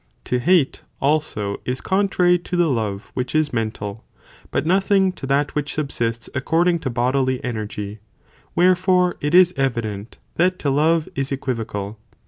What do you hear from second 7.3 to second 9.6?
energy, wherefore it is